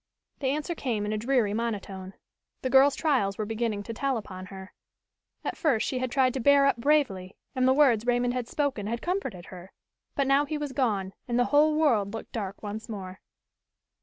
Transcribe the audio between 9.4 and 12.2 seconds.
her, but now he was gone and the whole world